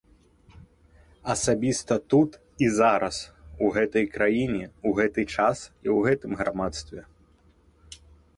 [1.33, 2.29] Асабіста тут
[2.67, 3.17] і зараз,
[3.67, 7.01] у гэтай краіне, у гэты час і ў гэтым грамадстве.